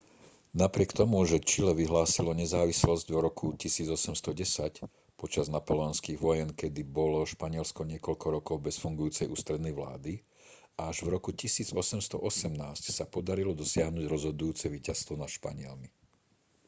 [0.61, 4.81] napriek tomu že čile vyhlásilo nezávislosť v roku 1810
[5.21, 10.13] počas napoleonských vojen kedy bolo španielsko niekoľko rokov bez fungujúcej ústrednej vlády
[10.87, 12.17] až v roku 1818
[12.97, 15.89] sa podarilo dosiahnuť rozhodujúce víťazstvo nad španielmi